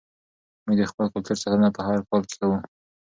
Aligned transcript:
موږ 0.65 0.75
د 0.79 0.83
خپل 0.91 1.05
کلتور 1.13 1.37
ساتنه 1.43 1.69
په 1.75 1.81
هر 1.87 1.99
حال 2.09 2.21
کې 2.29 2.35
کوو. 2.39 2.57